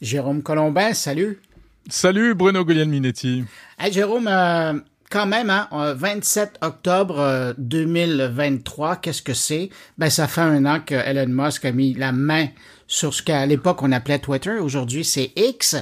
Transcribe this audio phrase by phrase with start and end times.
[0.00, 1.40] Jérôme Colombin, salut.
[1.90, 3.44] Salut Bruno Guglielminetti.
[3.78, 4.80] Hey Jérôme, euh,
[5.10, 9.68] quand même, hein, 27 octobre 2023, euh, qu'est-ce que c'est?
[9.98, 12.46] Ben, ça fait un an que Elon Musk a mis la main
[12.86, 14.52] sur ce qu'à l'époque on appelait Twitter.
[14.58, 15.76] Aujourd'hui, c'est X.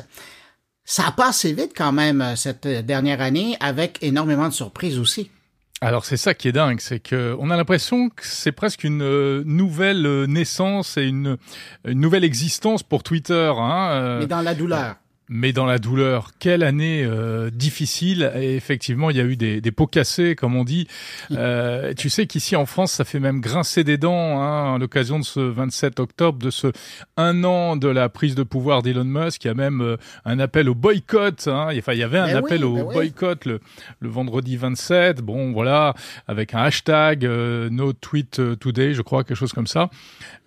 [0.85, 5.31] Ça a passé vite quand même euh, cette dernière année avec énormément de surprises aussi.
[5.81, 9.03] Alors c'est ça qui est dingue, c'est que on a l'impression que c'est presque une
[9.03, 11.37] euh, nouvelle euh, naissance et une,
[11.85, 13.53] une nouvelle existence pour Twitter.
[13.57, 14.97] Hein, Mais dans la douleur
[15.29, 16.33] mais dans la douleur.
[16.39, 18.33] Quelle année euh, difficile.
[18.37, 20.89] Et effectivement, il y a eu des, des pots cassés, comme on dit.
[21.33, 25.19] Euh, tu sais qu'ici en France, ça fait même grincer des dents hein, à l'occasion
[25.19, 26.73] de ce 27 octobre, de ce
[27.17, 29.45] un an de la prise de pouvoir d'Elon Musk.
[29.45, 31.49] Il y a même euh, un appel au boycott.
[31.49, 31.69] Hein.
[31.77, 33.61] Enfin, il y avait un appel au boycott le,
[34.01, 35.21] le, vendredi 27.
[35.21, 35.95] Bon, voilà,
[36.27, 39.91] avec un hashtag euh, No Tweet Today, je crois, quelque chose comme ça.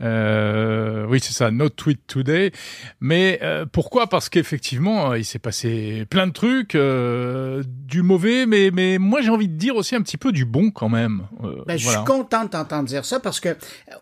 [0.01, 2.51] Euh, oui, c'est ça, No Tweet Today.
[2.99, 3.39] Mais
[3.71, 4.07] pourquoi?
[4.07, 8.99] Parce qu'effectivement effectivement, euh, il s'est passé plein de trucs, euh, du mauvais, mais, mais
[8.99, 11.23] moi j'ai envie de dire aussi un petit peu du bon quand même.
[11.43, 13.57] Euh, ben, je suis content d'entendre dire ça parce que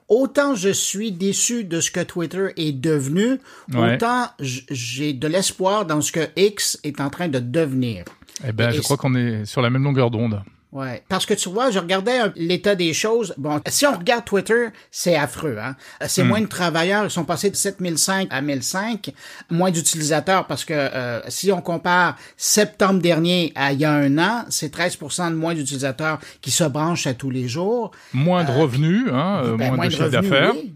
[0.10, 3.40] autant je suis déçu de ce que Twitter est devenu,
[3.76, 8.06] autant j'ai de l'espoir dans ce que X est en train de devenir.
[8.48, 10.44] Eh ben, je crois qu'on est sur la même longueur d'onde.
[10.72, 13.34] Ouais, parce que tu vois, je regardais l'état des choses.
[13.38, 15.58] Bon, si on regarde Twitter, c'est affreux.
[15.60, 15.76] Hein?
[16.08, 16.28] C'est hmm.
[16.28, 19.12] moins de travailleurs, ils sont passés de 7005 à 1005,
[19.50, 24.16] moins d'utilisateurs parce que euh, si on compare septembre dernier à il y a un
[24.20, 27.90] an, c'est 13% de moins d'utilisateurs qui se branchent à tous les jours.
[28.14, 30.54] Moins de euh, revenus, hein, ben, moins, de, chiffre d'affaires.
[30.54, 30.74] Oui,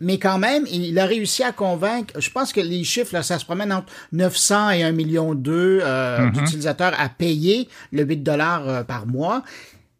[0.00, 2.20] mais quand même, il a réussi à convaincre.
[2.20, 5.80] Je pense que les chiffres, là, ça se promène entre 900 et 1 million d'eux
[5.82, 6.32] euh, mm-hmm.
[6.32, 9.42] d'utilisateurs à payer le 8 dollars euh, par mois.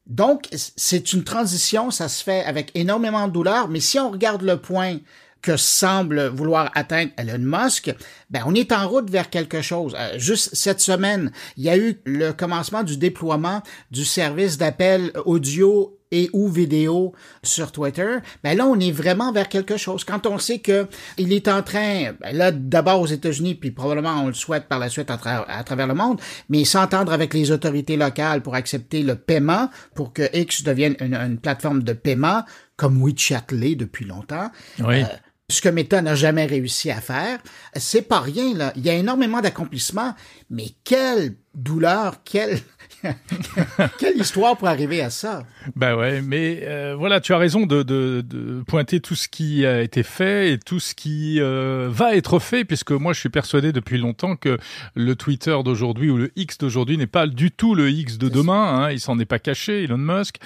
[0.07, 4.41] Donc, c'est une transition, ça se fait avec énormément de douleur, mais si on regarde
[4.41, 4.97] le point
[5.43, 7.95] que semble vouloir atteindre Elon Musk,
[8.31, 9.95] ben on est en route vers quelque chose.
[9.99, 15.13] Euh, juste cette semaine, il y a eu le commencement du déploiement du service d'appel
[15.27, 20.05] audio et ou vidéo sur Twitter, ben là, on est vraiment vers quelque chose.
[20.05, 20.87] Quand on sait que
[21.17, 24.79] il est en train, ben là, d'abord aux États-Unis, puis probablement on le souhaite par
[24.79, 29.17] la suite à, travers le monde, mais s'entendre avec les autorités locales pour accepter le
[29.17, 32.43] paiement, pour que X devienne une, plateforme de paiement,
[32.77, 34.51] comme WeChat l'est depuis longtemps.
[34.81, 35.03] Oui.
[35.03, 35.07] Euh,
[35.51, 37.39] ce que Meta n'a jamais réussi à faire,
[37.75, 38.73] c'est pas rien là.
[38.77, 40.15] Il y a énormément d'accomplissements,
[40.51, 42.61] mais quelle douleur, quelle
[43.99, 45.45] Quelle histoire pour arriver à ça?
[45.77, 49.65] Ben ouais, mais euh, voilà, tu as raison de, de, de, pointer tout ce qui
[49.65, 53.29] a été fait et tout ce qui euh, va être fait, puisque moi je suis
[53.29, 54.59] persuadé depuis longtemps que
[54.95, 58.85] le Twitter d'aujourd'hui ou le X d'aujourd'hui n'est pas du tout le X de demain.
[58.85, 60.37] Hein, il s'en est pas caché, Elon Musk.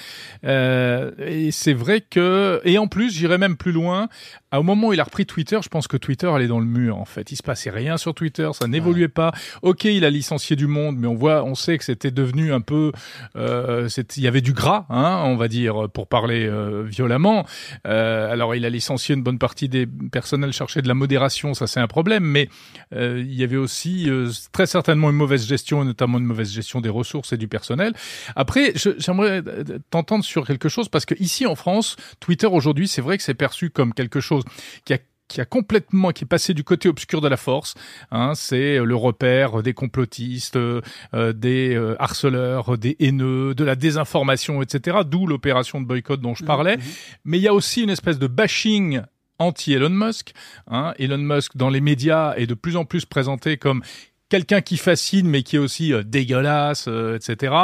[0.45, 4.09] Euh, et c'est vrai que, et en plus, j'irais même plus loin.
[4.55, 6.99] Au moment où il a repris Twitter, je pense que Twitter allait dans le mur.
[6.99, 9.33] En fait, il se passait rien sur Twitter, ça n'évoluait pas.
[9.63, 12.61] Ok, il a licencié du monde, mais on voit, on sait que c'était devenu un
[12.61, 12.93] peu,
[13.37, 17.45] euh, il y avait du gras, hein, on va dire, pour parler euh, violemment.
[17.89, 21.67] Euh, alors il a licencié une bonne partie des personnels chercher de la modération, ça
[21.67, 22.49] c'est un problème, mais
[22.95, 26.81] euh, il y avait aussi euh, très certainement une mauvaise gestion, notamment une mauvaise gestion
[26.81, 27.93] des ressources et du personnel.
[28.37, 29.43] Après, j'aimerais
[29.91, 33.35] t'entendre sur quelque chose parce que ici en France, Twitter aujourd'hui, c'est vrai que c'est
[33.35, 34.45] perçu comme quelque chose
[34.85, 34.99] qui a
[35.33, 37.75] qui a complètement, qui est passé du côté obscur de la force.
[38.11, 40.83] Hein, c'est le repère des complotistes, euh,
[41.15, 44.99] des euh, harceleurs, des haineux, de la désinformation, etc.
[45.07, 46.77] D'où l'opération de boycott dont je mmh, parlais.
[46.77, 46.81] Mmh.
[47.25, 49.01] Mais il y a aussi une espèce de bashing
[49.39, 50.35] anti-Elon Musk.
[50.71, 50.93] Hein.
[50.99, 53.83] Elon Musk, dans les médias, est de plus en plus présenté comme
[54.29, 57.55] quelqu'un qui fascine mais qui est aussi euh, dégueulasse, etc.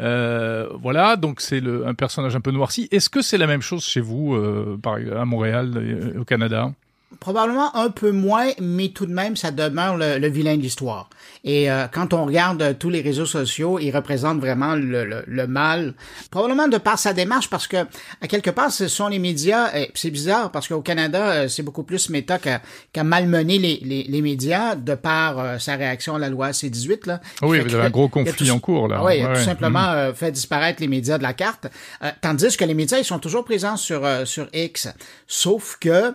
[0.00, 2.88] Euh, voilà, donc c'est un personnage un peu noirci.
[2.90, 4.34] Est-ce que c'est la même chose chez vous,
[4.82, 6.72] par, à Montréal, au Canada?
[7.20, 11.08] Probablement un peu moins, mais tout de même, ça demeure le, vilain de l'histoire.
[11.44, 15.46] Et euh, quand on regarde euh, tous les réseaux sociaux, il représente vraiment le, le,
[15.46, 15.94] mal,
[16.30, 17.78] probablement de par sa démarche, parce que
[18.20, 19.70] à quelque part, ce sont les médias.
[19.94, 24.22] C'est bizarre parce qu'au Canada, euh, c'est beaucoup plus Meta qu'à malmener les, les, les,
[24.22, 27.06] médias de par sa réaction à la loi C-18.
[27.06, 29.04] Là, oui, il y a un gros conflit en cours là.
[29.04, 30.14] Oui, il a tout simplement mm.
[30.14, 31.66] fait disparaître les médias de la carte,
[32.20, 34.88] tandis que les médias ils sont toujours présents sur sur X,
[35.26, 36.14] sauf que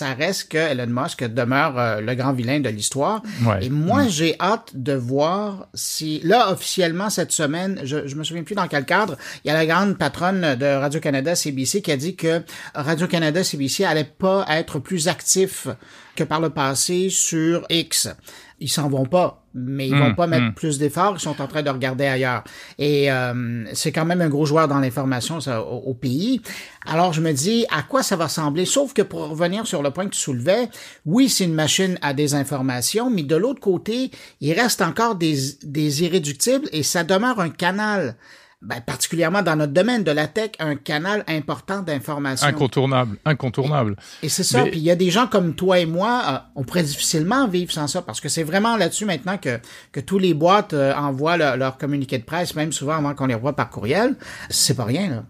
[0.00, 3.22] ça reste que Elon Musk demeure euh, le grand vilain de l'histoire.
[3.60, 8.42] Et moi, j'ai hâte de voir si, là, officiellement, cette semaine, je, je me souviens
[8.42, 11.98] plus dans quel cadre, il y a la grande patronne de Radio-Canada, CBC, qui a
[11.98, 12.42] dit que
[12.74, 15.68] Radio-Canada, CBC allait pas être plus actif
[16.16, 18.08] que par le passé sur X.
[18.60, 20.54] Ils s'en vont pas, mais ils vont Hum, pas mettre hum.
[20.54, 21.14] plus d'efforts.
[21.16, 22.44] Ils sont en train de regarder ailleurs.
[22.78, 26.42] Et euh, c'est quand même un gros joueur dans l'information ça, au, au pays.
[26.86, 28.66] Alors je me dis à quoi ça va ressembler?
[28.66, 30.68] Sauf que pour revenir sur le point que tu soulevais,
[31.06, 34.10] oui, c'est une machine à désinformation, mais de l'autre côté,
[34.40, 38.16] il reste encore des, des irréductibles et ça demeure un canal
[38.62, 42.46] ben, particulièrement dans notre domaine de la tech, un canal important d'information.
[42.46, 43.96] Incontournable, incontournable.
[44.22, 44.64] Et c'est ça.
[44.64, 47.48] Mais- Puis il y a des gens comme toi et moi, euh, on pourrait difficilement
[47.48, 49.58] vivre sans ça parce que c'est vraiment là-dessus maintenant que,
[49.92, 53.26] que tous les boîtes euh, envoient leur, leur communiqué de presse, même souvent avant qu'on
[53.26, 54.16] les revoie par courriel.
[54.50, 55.24] C'est pas rien, là.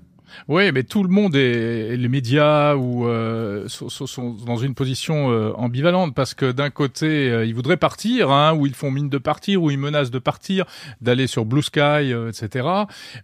[0.48, 5.30] Oui, mais tout le monde est les médias ou euh, sont, sont- dans une position
[5.30, 9.08] euh, ambivalente parce que d'un côté euh, ils voudraient partir, hein, ou ils font mine
[9.08, 10.64] de partir, ou ils menacent de partir,
[11.00, 12.68] d'aller sur Blue Sky, euh, etc.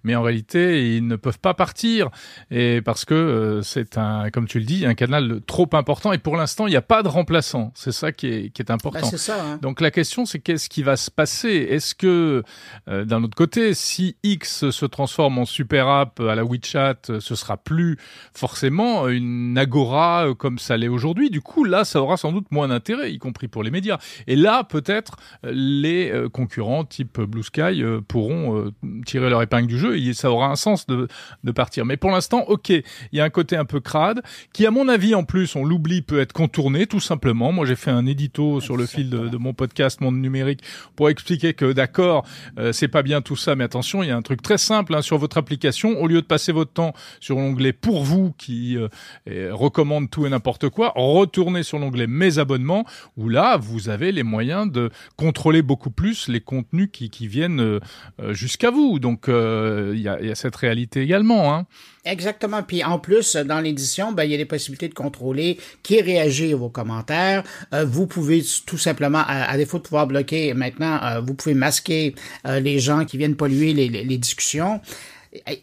[0.04, 2.08] Mais en réalité ils ne peuvent pas partir
[2.50, 6.18] et parce que euh, c'est un, comme tu le dis, un canal trop important et
[6.18, 7.72] pour l'instant il n'y a pas de remplaçant.
[7.74, 9.06] C'est ça qui est qui est Ben, important.
[9.06, 9.42] c'est ça.
[9.42, 9.58] Hein.
[9.62, 11.66] Donc la question c'est qu'est-ce qui va se passer?
[11.70, 12.42] Est-ce que
[12.88, 17.20] euh, d'un autre côté, si X se transforme en super app à la WeChat, euh,
[17.20, 17.96] ce sera plus
[18.34, 21.30] forcément une agora euh, comme ça l'est aujourd'hui.
[21.30, 23.98] Du coup, là, ça aura sans doute moins d'intérêt, y compris pour les médias.
[24.26, 28.72] Et là, peut-être euh, les euh, concurrents type Blue Sky euh, pourront euh,
[29.04, 31.08] tirer leur épingle du jeu et ça aura un sens de,
[31.44, 31.84] de partir.
[31.84, 32.82] Mais pour l'instant, ok, il
[33.12, 34.22] y a un côté un peu crade
[34.52, 37.52] qui, à mon avis, en plus, on l'oublie, peut être contourné tout simplement.
[37.52, 40.60] Moi, j'ai fait un édito sur le fil de, de mon podcast Monde Numérique
[40.94, 42.26] pour expliquer que d'accord,
[42.58, 44.94] euh, c'est pas bien tout ça, mais attention, il y a un truc très simple
[44.94, 46.00] hein, sur votre application.
[46.00, 46.85] Au lieu de passer votre temps
[47.20, 52.38] sur l'onglet pour vous qui euh, recommande tout et n'importe quoi, retournez sur l'onglet mes
[52.38, 52.84] abonnements
[53.16, 57.80] où là vous avez les moyens de contrôler beaucoup plus les contenus qui, viennent euh,
[58.20, 58.98] euh, jusqu'à vous.
[58.98, 61.54] Donc il y, a, cette réalité également.
[61.54, 61.66] Hein.
[62.04, 62.62] Exactement.
[62.62, 66.52] Puis en plus, dans l'édition, ben, il y a des possibilités de contrôler qui réagit
[66.52, 67.42] à vos commentaires.
[67.72, 73.04] Vous pouvez tout simplement, à, défaut de pouvoir bloquer maintenant, vous pouvez masquer les gens
[73.04, 74.80] qui viennent polluer les discussions.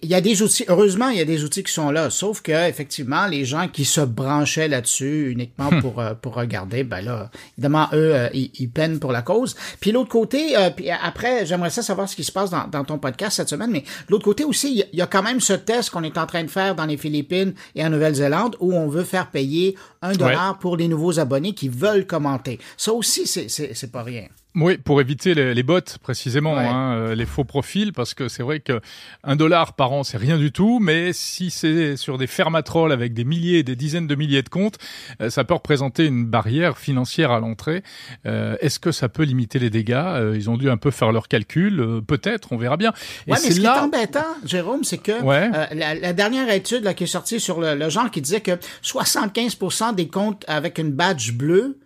[0.01, 2.41] Il y a des outils, heureusement, il y a des outils qui sont là, sauf
[2.41, 7.29] que effectivement, les gens qui se branchaient là-dessus uniquement pour euh, pour regarder, ben là,
[7.57, 9.55] évidemment, eux, euh, ils, ils peinent pour la cause.
[9.79, 12.83] Puis l'autre côté, euh, puis après, j'aimerais ça savoir ce qui se passe dans, dans
[12.83, 15.23] ton podcast cette semaine, mais l'autre côté aussi, il y, a, il y a quand
[15.23, 18.55] même ce test qu'on est en train de faire dans les Philippines et en Nouvelle-Zélande
[18.59, 22.59] où on veut faire payer un dollar pour les nouveaux abonnés qui veulent commenter.
[22.77, 24.27] Ça aussi, c'est c'est c'est pas rien.
[24.55, 26.65] Oui, pour éviter les, les bots précisément, Ouais.
[26.67, 28.81] hein, euh, les faux profils, parce que c'est vrai que
[29.23, 33.13] un dollar par an c'est rien du tout, mais si c'est sur des fermatrolls avec
[33.15, 34.77] des milliers, des dizaines de milliers de comptes,
[35.21, 37.81] euh, ça peut représenter une barrière financière à l'entrée.
[38.27, 40.33] Euh, Est-ce que ça peut limiter les dégâts?
[40.35, 42.93] Ils ont dû un peu faire leurs calculs, peut-être, on verra bien.
[43.27, 43.83] Et Ouais, mais ce qui est là.
[43.83, 45.49] embêtant, Jérôme, c'est que Ouais.
[45.53, 48.41] euh, la, la dernière étude là, qui est sortie sur le, le genre qui disait
[48.41, 48.51] que
[48.83, 51.77] 75% des comptes avec une badge bleue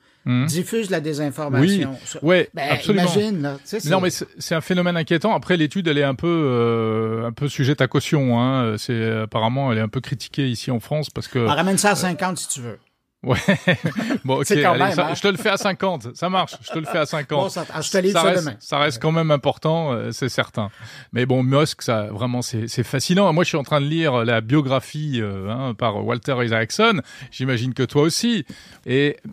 [0.48, 1.96] diffusent la désinformation.
[2.22, 3.04] Oui, ouais, ben, absolument.
[3.14, 3.54] Imagine, là.
[3.56, 5.34] Tu sais, c'est- Non, mais c'est un phénomène inquiétant.
[5.36, 8.40] Après, l'étude, elle est un peu, euh, un peu sujette à caution.
[8.42, 8.76] Hein.
[8.78, 11.40] C'est apparemment, elle est un peu critiquée ici en France parce que.
[11.40, 12.78] On ramène ça à 50 si tu veux.
[13.24, 13.36] Ouais.
[14.26, 14.46] bon, ok.
[14.46, 15.14] C'est quand allez, même, ça- hein.
[15.16, 16.16] je te le fais à 50.
[16.16, 16.56] Ça marche.
[16.62, 17.44] Je te le fais à 50.
[17.46, 18.56] Bon, ça, ah, je te ça, reste, demain.
[18.60, 20.70] ça reste quand même important, euh, c'est certain.
[21.14, 23.34] Mais bon, Musk, ça vraiment, c'est c'est fascinant.
[23.34, 27.02] Moi, je suis en train de lire la biographie euh, hein, par Walter Isaacson.
[27.32, 28.46] J'imagine que toi aussi.
[28.86, 29.30] Et euh,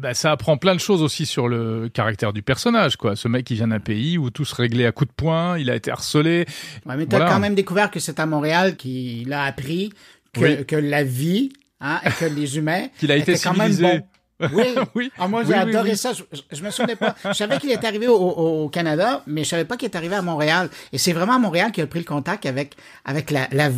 [0.00, 2.96] bah, ça apprend plein de choses aussi sur le caractère du personnage.
[2.96, 3.16] Quoi.
[3.16, 5.58] Ce mec, qui vient d'un pays où tout se réglait à coups de poing.
[5.58, 6.46] Il a été harcelé.
[6.86, 7.32] Ouais, mais tu as Voilà.
[7.32, 9.90] quand même découvert que c'est à Montréal qu'il a appris
[10.32, 10.66] que, Oui.
[10.66, 11.50] que la vie
[11.80, 14.02] hein, et que les humains Qu'il a été quand même civilisé.
[14.52, 14.64] Oui.
[14.94, 15.12] Oui.
[15.18, 15.96] Ah, moi, j'ai Oui, adoré oui.
[15.96, 16.12] ça.
[16.12, 16.22] Je,
[16.52, 17.14] je- me souvenais pas.
[17.24, 20.22] Je savais qu'il était arrivé au, Canada, mais je savais pas qu'il était arrivé à
[20.22, 20.68] Montréal.
[20.92, 23.68] Et c'est vraiment à Montréal qu'il a pris le contact avec, avec la, la,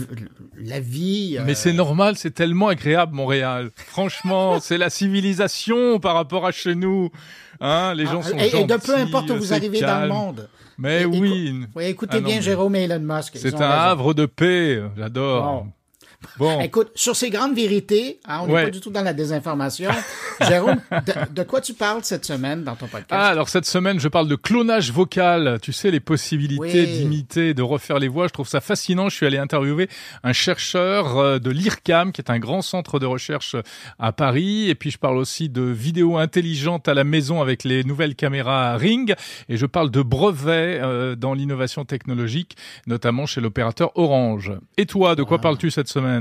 [0.56, 1.36] la vie.
[1.38, 3.70] euh, Mais c'est normal, c'est tellement agréable Montréal.
[3.76, 7.10] Franchement, c'est la civilisation par rapport à chez nous.
[7.60, 10.00] Hein, les gens ah, sont et, et de gentils, peu importe où vous arrivez dans
[10.02, 10.48] le monde.
[10.78, 11.20] Mais Et- écou-
[11.76, 11.84] oui.
[11.84, 13.34] Écoutez Ah non, bien Jérôme et Elon Musk.
[13.36, 13.70] C'est un raison.
[13.70, 15.66] havre de paix, j'adore.
[16.38, 18.64] Bon, Écoute, sur ces grandes vérités, hein, on n'est Ouais.
[18.64, 19.90] pas du tout dans la désinformation.
[20.40, 23.08] Jérôme, de, de quoi tu parles cette semaine dans ton podcast?
[23.10, 25.58] Ah, alors cette semaine, je parle de clonage vocal.
[25.62, 26.86] Tu sais, les possibilités Oui.
[26.98, 28.26] d'imiter, de refaire les voix.
[28.28, 29.08] Je trouve ça fascinant.
[29.08, 29.88] Je suis allé interviewer
[30.24, 33.56] un chercheur euh, de l'IRCAM, qui est un grand centre de recherche
[33.98, 34.68] à Paris.
[34.68, 38.76] Et puis, je parle aussi de vidéos intelligentes à la maison avec les nouvelles caméras
[38.76, 39.14] Ring.
[39.48, 44.52] Et je parle de brevets euh, dans l'innovation technologique, notamment chez l'opérateur Orange.
[44.76, 46.11] Et toi, de quoi parles-tu cette semaine?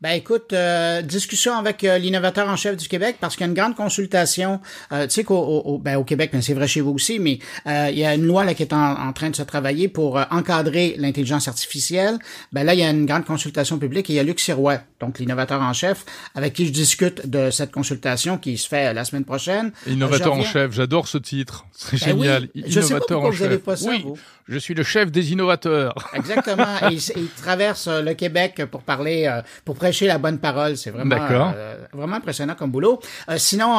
[0.00, 3.48] Ben écoute, euh, discussion avec euh, l'innovateur en chef du Québec parce qu'il y a
[3.48, 4.60] une grande consultation.
[4.92, 7.38] Euh, tu sais qu'au au, ben, au Québec, mais c'est vrai chez vous aussi, mais
[7.66, 9.88] euh, il y a une loi là qui est en, en train de se travailler
[9.88, 12.18] pour euh, encadrer l'intelligence artificielle.
[12.52, 14.78] Ben là, il y a une grande consultation publique et il y a Luc Sirois
[15.00, 19.04] donc l'innovateur en chef, avec qui je discute de cette consultation qui se fait la
[19.04, 19.72] semaine prochaine.
[19.86, 21.66] Innovateur en chef, j'adore ce titre.
[21.72, 22.48] C'est ben génial.
[22.54, 23.58] Oui, je innovateur en chef.
[23.58, 24.04] Pas ça, oui,
[24.48, 25.94] je suis le chef des innovateurs.
[26.14, 26.66] Exactement.
[26.90, 29.30] il, il, traverse le Québec pour parler,
[29.64, 30.76] pour prêcher la bonne parole.
[30.76, 31.52] C'est vraiment,
[31.92, 33.00] vraiment impressionnant comme boulot.
[33.36, 33.78] sinon,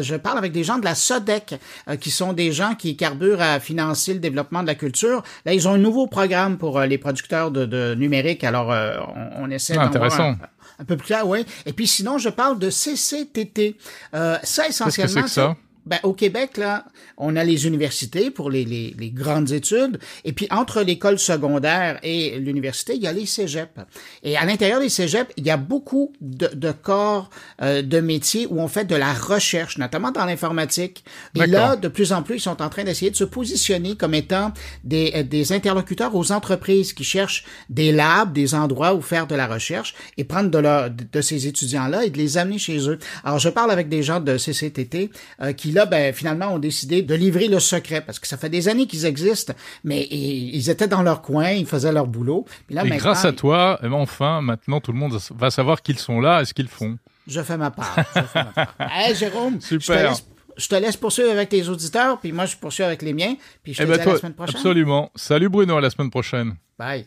[0.00, 1.54] je parle avec des gens de la SODEC,
[2.00, 5.22] qui sont des gens qui carburent à financer le développement de la culture.
[5.44, 8.44] Là, ils ont un nouveau programme pour les producteurs de, de numérique.
[8.44, 10.36] Alors, on, on essaie ah, intéressant.
[10.80, 11.44] Un, peu plus clair, oui.
[11.66, 13.76] Et puis sinon, je parle de CCTT.
[14.14, 15.56] Euh, ça, essentiellement, c'est ça?
[15.90, 16.84] Ben, au Québec, là,
[17.16, 21.98] on a les universités pour les, les, les grandes études, et puis entre l'école secondaire
[22.04, 23.74] et l'université, il y a les cégeps.
[24.22, 27.28] Et à l'intérieur des cégeps, il y a beaucoup de, de corps
[27.60, 31.02] euh, de métiers où on fait de la recherche, notamment dans l'informatique.
[31.34, 34.14] Et là, de plus en plus, ils sont en train d'essayer de se positionner comme
[34.14, 34.52] étant
[34.84, 39.48] des, des interlocuteurs aux entreprises qui cherchent des labs, des endroits où faire de la
[39.48, 43.00] recherche, et prendre de, leur, de ces étudiants-là et de les amener chez eux.
[43.24, 45.10] Alors, je parle avec des gens de CCTT
[45.42, 48.48] euh, qui là, ben, finalement, ont décidé de livrer le secret parce que ça fait
[48.48, 49.52] des années qu'ils existent,
[49.84, 52.46] mais ils étaient dans leur coin, ils faisaient leur boulot.
[52.68, 56.20] Là, et grâce à toi, eh enfin, maintenant, tout le monde va savoir qu'ils sont
[56.20, 56.98] là et ce qu'ils font.
[57.26, 57.96] Je fais ma part.
[58.14, 58.74] Je fais ma part.
[58.90, 60.14] hey, Jérôme, Super.
[60.56, 63.72] Je te, laisse, poursuivre avec tes auditeurs, puis moi, je poursuis avec les miens, puis
[63.72, 64.56] je te eh dis ben, la semaine prochaine.
[64.56, 65.10] Absolument.
[65.14, 66.56] Salut Bruno, à la semaine prochaine.
[66.78, 67.06] Bye.